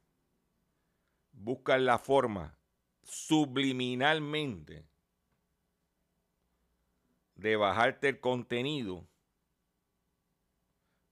[1.31, 2.57] buscan la forma
[3.03, 4.87] subliminalmente
[7.35, 9.07] de bajarte el contenido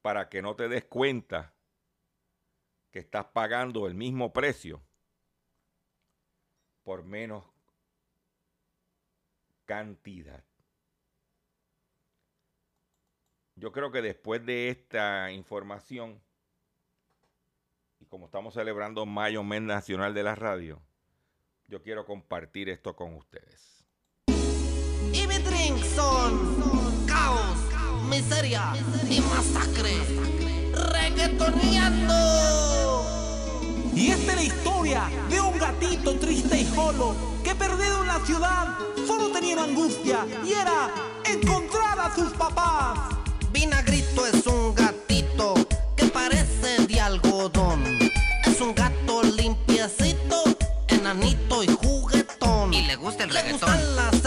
[0.01, 1.53] para que no te des cuenta
[2.91, 4.81] que estás pagando el mismo precio
[6.83, 7.45] por menos
[9.65, 10.43] cantidad.
[13.55, 16.21] Yo creo que después de esta información,
[17.99, 20.81] y como estamos celebrando Mayo Mes Nacional de la Radio,
[21.67, 23.72] yo quiero compartir esto con ustedes.
[25.13, 27.57] Y mi drink son caos,
[28.09, 28.73] miseria
[29.09, 29.95] y masacre.
[30.73, 32.15] Reggaetoneando.
[33.95, 38.19] Y esta es la historia de un gatito triste y solo que perdido en la
[38.25, 40.89] ciudad solo tenía una angustia y era
[41.25, 42.97] encontrar a sus papás.
[43.51, 45.53] Vinagrito es un gatito
[45.95, 47.83] que parece de algodón.
[48.45, 50.43] Es un gato limpiecito,
[50.87, 52.73] enanito y juguetón.
[52.73, 53.69] Y le gusta el Le reggaetón.
[53.69, 54.22] gustan las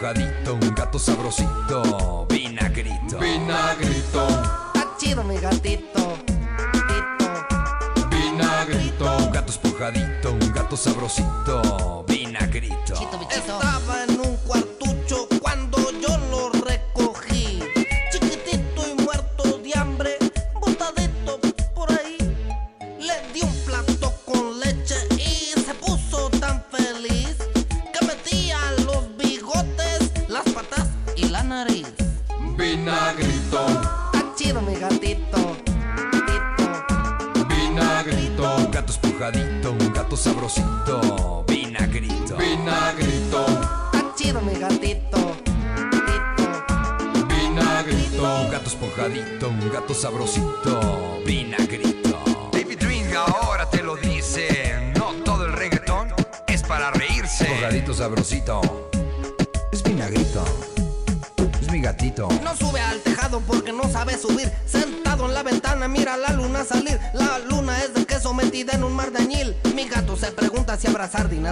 [0.00, 3.18] Un gato esponjadito, un gato sabrosito, vinagrito.
[3.18, 4.26] vinagrito,
[4.74, 6.16] Está chido mi gatito.
[6.72, 8.08] gatito.
[8.08, 12.94] vinagrito, Un gato esponjadito, un gato sabrosito, vinagrito.
[12.94, 13.52] Chito, bichito.
[13.52, 14.09] Estaba en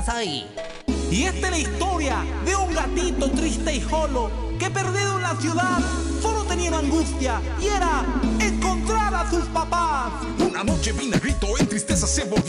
[0.07, 0.47] ahí.
[1.11, 5.35] Y esta es la historia de un gatito triste y solo que perdido en la
[5.41, 5.79] ciudad
[6.23, 8.05] solo tenía una angustia y era
[8.39, 10.13] encontrar a sus papás.
[10.39, 12.48] Una noche vinagrito en tristeza se volvió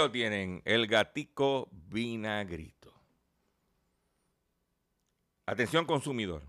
[0.00, 2.92] lo tienen, el gatico vinagrito.
[5.46, 6.42] Atención consumidor.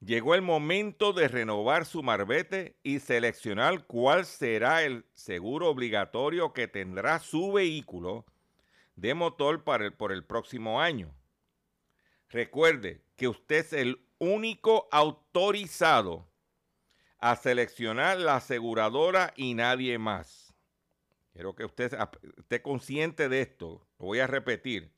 [0.00, 6.68] Llegó el momento de renovar su marbete y seleccionar cuál será el seguro obligatorio que
[6.68, 8.26] tendrá su vehículo
[8.94, 11.14] de motor para el- por el próximo año.
[12.28, 16.28] Recuerde que usted es el único autorizado
[17.18, 20.45] a seleccionar la aseguradora y nadie más.
[21.36, 21.92] Quiero que usted
[22.38, 23.86] esté consciente de esto.
[23.98, 24.90] Lo voy a repetir.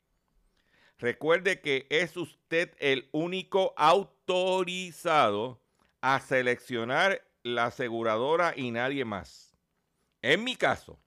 [0.97, 5.61] Recuerde que es usted el único autorizado
[5.99, 9.57] a seleccionar la aseguradora y nadie más.
[10.21, 10.97] En mi caso,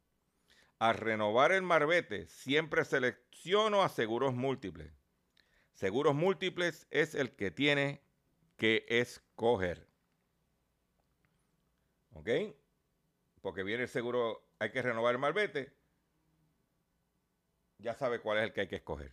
[0.78, 4.92] al renovar el marbete, siempre selecciono a seguros múltiples.
[5.72, 8.02] Seguros múltiples es el que tiene
[8.58, 9.88] que escoger.
[12.12, 12.28] ¿Ok?
[13.40, 15.72] Porque viene el seguro, hay que renovar el marbete.
[17.78, 19.12] Ya sabe cuál es el que hay que escoger.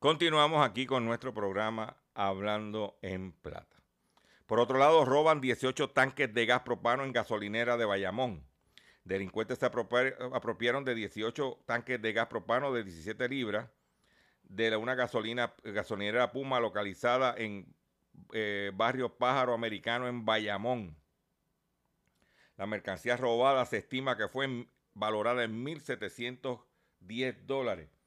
[0.00, 3.76] Continuamos aquí con nuestro programa Hablando en Plata.
[4.46, 8.48] Por otro lado, roban 18 tanques de gas propano en gasolinera de Bayamón.
[9.04, 13.68] Delincuentes se apropi- apropiaron de 18 tanques de gas propano de 17 libras
[14.44, 17.76] de una gasolina, gasolinera Puma localizada en
[18.32, 20.96] eh, barrio Pájaro Americano en Bayamón.
[22.56, 27.99] La mercancía robada se estima que fue valorada en 1.710 dólares.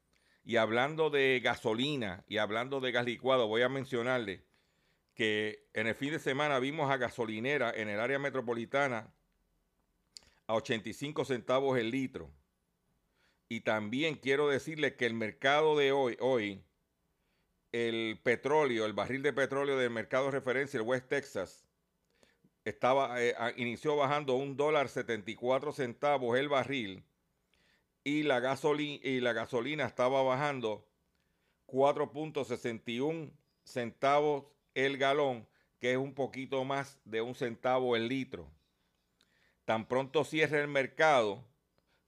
[0.46, 4.44] Y hablando de gasolina y hablando de gas licuado, voy a mencionarle
[5.14, 9.14] que en el fin de semana vimos a gasolinera en el área metropolitana
[10.48, 12.32] a 85 centavos el litro.
[13.48, 16.64] Y también quiero decirle que el mercado de hoy, hoy,
[17.72, 21.66] el petróleo, el barril de petróleo del mercado de referencia, el West Texas,
[22.66, 27.04] estaba, eh, inició bajando un dólar 74 centavos el barril
[28.04, 30.88] y la, gasoli- y la gasolina estaba bajando
[31.68, 33.32] 4.61
[33.64, 35.48] centavos el galón,
[35.80, 38.50] que es un poquito más de un centavo el litro.
[39.66, 41.46] Tan pronto cierre el mercado,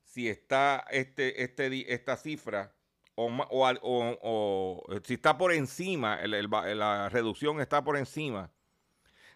[0.04, 2.76] si está este, este, esta cifra
[3.16, 8.52] o, o o- si está por encima, la reducción está por encima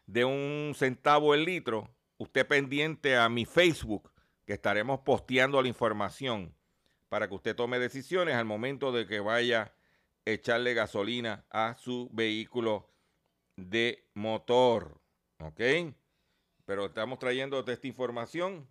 [0.05, 1.87] de un centavo el litro,
[2.17, 4.11] usted pendiente a mi Facebook,
[4.49, 6.55] que estaremos posteando la información
[7.07, 9.71] para que usted tome decisiones al momento de que vaya a
[10.25, 12.89] echarle gasolina a su vehículo
[13.55, 14.99] de motor.
[15.37, 15.61] ¿Ok?
[16.65, 18.67] Pero estamos trayendo esta información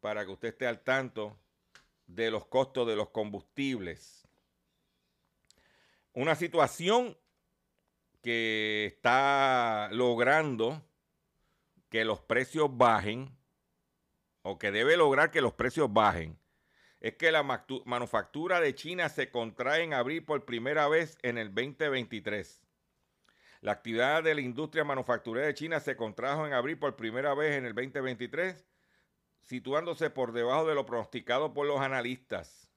[0.00, 1.38] para que usted esté al tanto
[2.06, 4.26] de los costos de los combustibles.
[6.14, 7.14] Una situación
[8.22, 10.82] que está logrando
[11.90, 13.36] que los precios bajen,
[14.46, 16.38] o que debe lograr que los precios bajen,
[17.00, 17.42] es que la
[17.84, 22.62] manufactura de China se contrae en abril por primera vez en el 2023.
[23.60, 27.56] La actividad de la industria manufacturera de China se contrajo en abril por primera vez
[27.56, 28.64] en el 2023,
[29.40, 32.70] situándose por debajo de lo pronosticado por los analistas.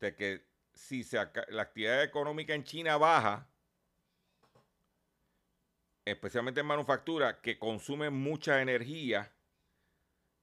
[0.00, 3.49] De que si la actividad económica en China baja,
[6.10, 9.32] especialmente en manufactura, que consume mucha energía,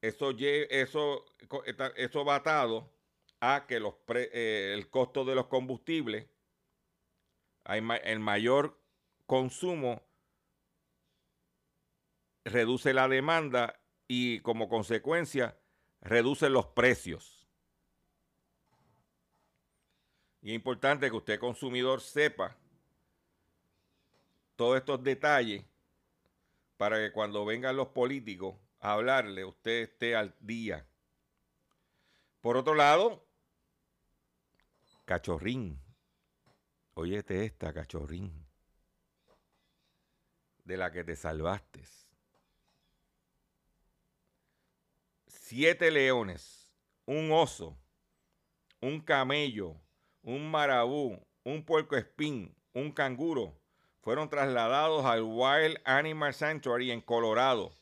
[0.01, 0.31] eso,
[0.69, 1.25] eso,
[1.95, 2.35] eso va
[3.39, 6.27] a que los eh, el costo de los combustibles,
[7.63, 8.79] hay el mayor
[9.25, 10.01] consumo
[12.45, 15.57] reduce la demanda y como consecuencia
[16.01, 17.47] reduce los precios.
[20.41, 22.55] Y es importante que usted consumidor sepa
[24.57, 25.63] todos estos detalles
[26.75, 30.85] para que cuando vengan los políticos a hablarle, usted esté al día.
[32.41, 33.27] Por otro lado,
[35.07, 35.79] Cachorrín.
[36.93, 38.45] Óyete esta, cachorrín.
[40.65, 41.81] De la que te salvaste.
[45.27, 46.73] Siete leones,
[47.05, 47.77] un oso,
[48.81, 49.79] un camello,
[50.23, 53.57] un marabú, un puerco espín, un canguro,
[54.07, 57.73] fueron trasladados al Wild Animal Sanctuary en Colorado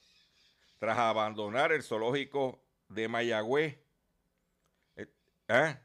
[0.80, 2.60] tras abandonar el zoológico
[2.90, 3.78] de Mayagüez.
[4.96, 5.08] Eh,
[5.50, 5.78] ¿eh?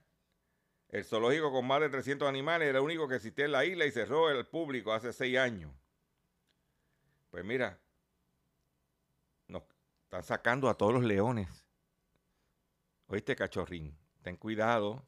[0.89, 3.85] El zoológico con más de 300 animales era el único que existía en la isla
[3.85, 5.71] y cerró al público hace seis años.
[7.31, 7.79] Pues mira,
[9.47, 9.65] nos
[10.05, 11.49] están sacando a todos los leones.
[13.09, 15.05] Oíste, cachorrín, ten cuidado.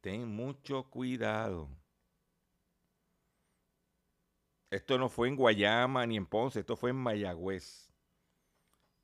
[0.00, 1.68] Ten mucho cuidado.
[4.70, 7.92] Esto no fue en Guayama ni en Ponce, esto fue en Mayagüez.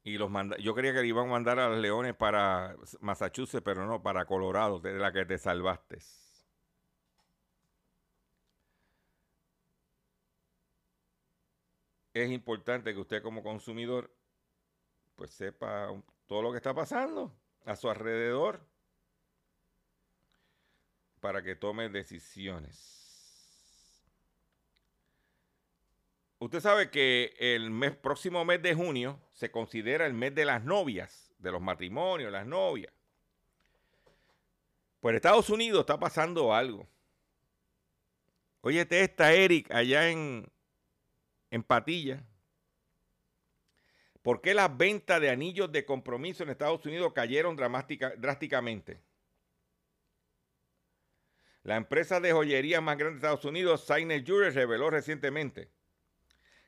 [0.05, 4.03] Y los yo creía que iban a mandar a los leones para Massachusetts, pero no,
[4.03, 5.99] para Colorado, de la que te salvaste.
[12.15, 14.11] Es importante que usted como consumidor
[15.17, 15.89] pues sepa
[16.27, 17.33] todo lo que está pasando
[17.65, 18.61] a su alrededor
[21.21, 23.02] para que tome decisiones.
[26.43, 30.65] Usted sabe que el mes, próximo mes de junio se considera el mes de las
[30.65, 32.93] novias, de los matrimonios, las novias.
[34.99, 36.89] Pues Estados Unidos está pasando algo.
[38.61, 40.51] Oye, está Eric allá en,
[41.53, 42.25] en Patilla.
[44.23, 49.01] ¿Por qué las ventas de anillos de compromiso en Estados Unidos cayeron drásticamente?
[51.63, 55.71] La empresa de joyería más grande de Estados Unidos, Signet Jewelry, reveló recientemente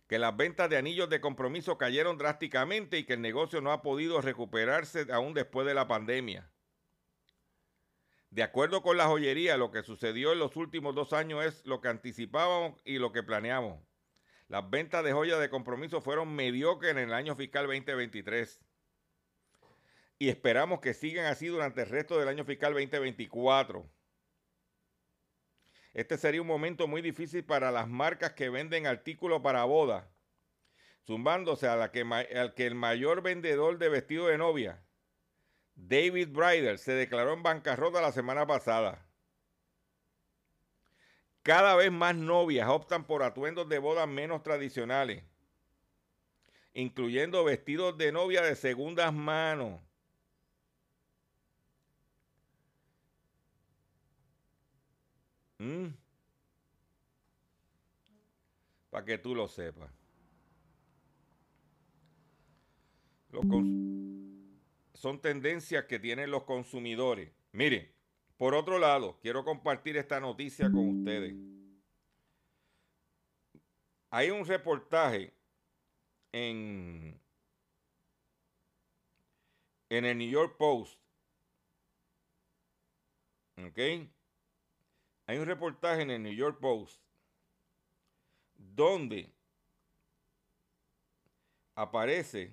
[0.07, 3.83] que las ventas de anillos de compromiso cayeron drásticamente y que el negocio no ha
[3.83, 6.51] podido recuperarse aún después de la pandemia.
[8.31, 11.81] De acuerdo con la joyería, lo que sucedió en los últimos dos años es lo
[11.81, 13.81] que anticipábamos y lo que planeamos.
[14.49, 18.61] Las ventas de joyas de compromiso fueron mediocres en el año fiscal 2023.
[20.19, 23.89] Y esperamos que sigan así durante el resto del año fiscal 2024.
[25.95, 30.11] Este sería un momento muy difícil para las marcas que venden artículos para boda,
[31.07, 34.85] zumbándose a la que, al que el mayor vendedor de vestidos de novia,
[35.77, 39.07] David Bridal, se declaró en bancarrota la semana pasada.
[41.45, 45.23] Cada vez más novias optan por atuendos de boda menos tradicionales,
[46.73, 49.81] incluyendo vestidos de novia de segundas manos
[55.65, 55.95] Mm.
[58.91, 59.91] Para que tú lo sepas.
[64.95, 67.31] son tendencias que tienen los consumidores.
[67.53, 67.93] Miren,
[68.39, 71.35] por otro lado, quiero compartir esta noticia con ustedes.
[74.11, 75.35] Hay un reportaje
[76.33, 77.21] en,
[79.91, 80.99] en el New York Post.
[83.59, 83.79] ¿Ok?
[85.27, 87.01] Hay un reportaje en el New York Post
[88.57, 89.33] donde
[91.75, 92.53] aparece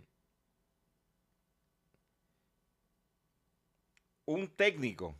[4.26, 5.16] un técnico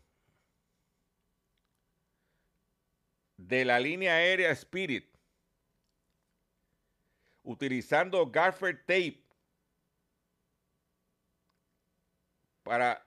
[3.36, 5.06] de la línea aérea Spirit
[7.44, 9.22] utilizando gaffer tape
[12.64, 13.06] para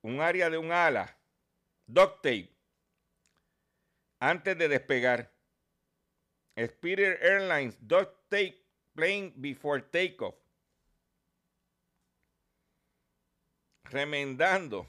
[0.00, 1.18] un área de un ala
[1.92, 2.50] duct tape
[4.20, 5.30] antes de despegar.
[6.56, 8.56] Spirit Airlines duct tape
[8.94, 10.34] plane before takeoff.
[13.84, 14.86] Remendando.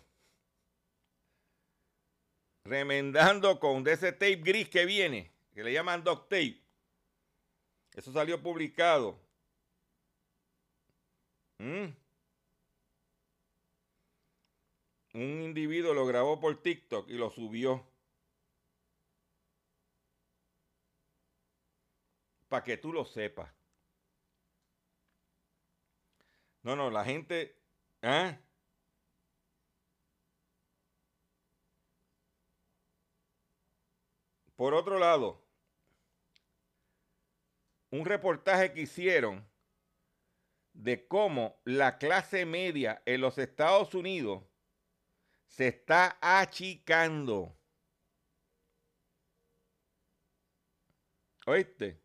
[2.66, 6.62] Remendando con ese tape gris que viene, que le llaman duct tape.
[7.94, 9.20] Eso salió publicado.
[11.60, 12.03] ¿Mm?
[15.14, 17.88] Un individuo lo grabó por TikTok y lo subió.
[22.48, 23.52] Para que tú lo sepas.
[26.64, 27.60] No, no, la gente...
[28.02, 28.40] ¿eh?
[34.56, 35.44] Por otro lado,
[37.90, 39.46] un reportaje que hicieron
[40.74, 44.44] de cómo la clase media en los Estados Unidos
[45.56, 47.56] se está achicando.
[51.46, 52.02] ¿Oíste?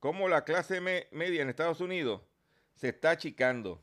[0.00, 2.22] Cómo la clase media en Estados Unidos
[2.74, 3.80] se está achicando.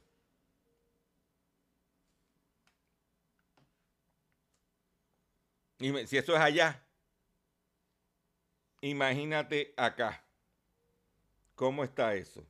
[5.80, 6.84] Y si eso es allá,
[8.82, 10.26] imagínate acá.
[11.56, 12.46] ¿Cómo está eso?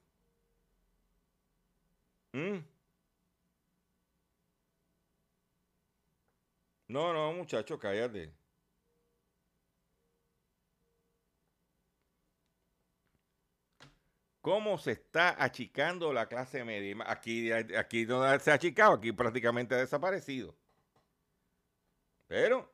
[2.32, 2.77] ¿Mm?
[6.88, 8.34] No, no, muchacho, cállate.
[14.42, 16.96] ¿Cómo se está achicando la clase media?
[17.08, 20.56] Aquí, aquí no se ha achicado, aquí prácticamente ha desaparecido.
[22.28, 22.74] Pero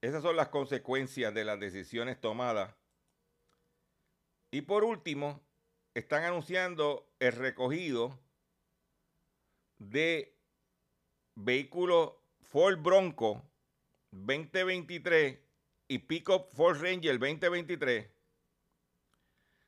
[0.00, 2.74] esas son las consecuencias de las decisiones tomadas.
[4.52, 5.40] Y por último,
[5.94, 8.18] están anunciando el recogido
[9.78, 10.39] de
[11.34, 12.12] vehículos
[12.42, 13.42] Ford Bronco
[14.10, 15.38] 2023
[15.88, 18.10] y Pickup Ford Ranger 2023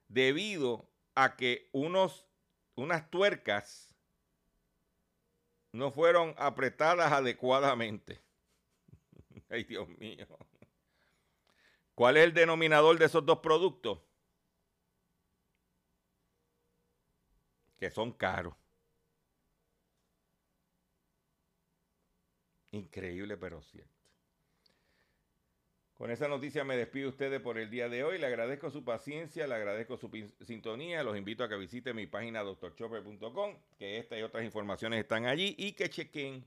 [0.09, 2.27] debido a que unos,
[2.75, 3.95] unas tuercas
[5.73, 8.21] no fueron apretadas adecuadamente.
[9.49, 10.27] Ay, Dios mío.
[11.95, 14.01] ¿Cuál es el denominador de esos dos productos?
[17.79, 18.55] Que son caros.
[22.73, 23.93] Increíble, pero cierto.
[25.95, 28.19] Con esa noticia me despido de ustedes por el día de hoy.
[28.19, 30.11] Le agradezco su paciencia, le agradezco su
[30.45, 31.05] sintonía.
[31.05, 35.55] Los invito a que visiten mi página doctorchopper.com, que esta y otras informaciones están allí
[35.59, 36.45] y que chequen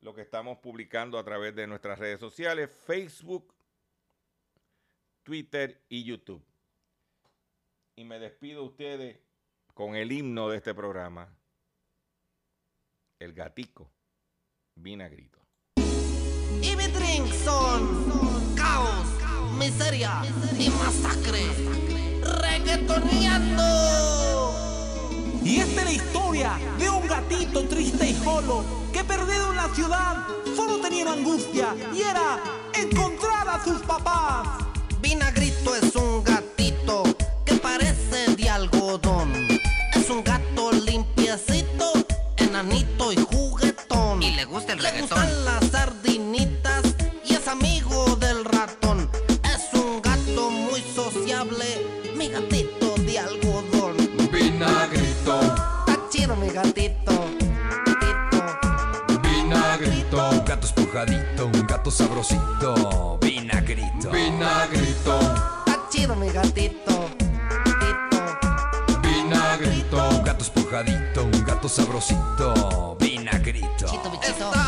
[0.00, 3.54] lo que estamos publicando a través de nuestras redes sociales, Facebook,
[5.22, 6.44] Twitter y YouTube.
[7.96, 9.18] Y me despido de ustedes
[9.74, 11.34] con el himno de este programa,
[13.18, 13.90] el gatico
[14.76, 15.38] vinagrito.
[15.76, 19.06] Y mi drink son caos,
[19.58, 20.22] miseria
[20.58, 21.46] y masacre.
[22.22, 23.62] Reggaetoneando.
[25.44, 29.68] Y esta es la historia de un gatito triste y solo que perdido en la
[29.74, 32.38] ciudad solo tenía una angustia y era
[32.74, 34.46] encontrar a sus papás.
[35.00, 37.02] Vinagrito es un gatito
[37.44, 39.32] que parece de algodón.
[39.94, 41.92] Es un gato limpiecito,
[42.36, 43.16] enanito y
[44.52, 45.18] gusta el Le reggaetón.
[45.18, 46.82] gustan las sardinitas
[47.24, 49.10] y es amigo del ratón.
[49.54, 51.86] Es un gato muy sociable,
[52.16, 53.96] mi gatito de algodón.
[54.32, 55.40] Vinagrito,
[55.86, 57.12] Está chido mi gatito.
[57.86, 59.20] gatito.
[59.22, 64.10] vinagrito, Un gato espujadito, un gato sabrosito, vinagrito.
[64.10, 65.20] vinagrito,
[65.66, 67.10] Está chido mi gatito.
[67.64, 69.00] gatito.
[69.02, 73.11] vinagrito, Un gato espujadito, un gato sabrosito, vinagrito.
[73.84, 74.61] Estaba